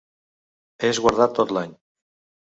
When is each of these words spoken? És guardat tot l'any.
És 0.87 1.01
guardat 1.03 1.35
tot 1.41 1.53
l'any. 1.57 1.75